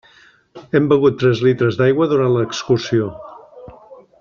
Hem 0.77 0.87
begut 0.93 1.19
tres 1.25 1.43
litres 1.49 1.77
d'aigua 1.81 2.09
durant 2.15 2.33
l'excursió. 2.39 3.11